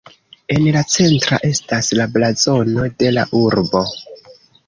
En 0.53 0.63
la 0.75 0.81
centra 0.93 1.37
estas 1.49 1.91
la 1.99 2.07
blazono 2.15 2.87
de 3.03 3.13
la 3.19 3.27
urbo. 3.43 3.85